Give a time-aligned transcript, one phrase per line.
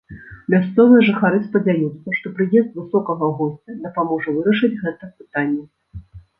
[0.53, 5.63] Мясцовыя жыхары спадзяюцца, што прыезд высокага госця дапаможа вырашыць гэта пытанне.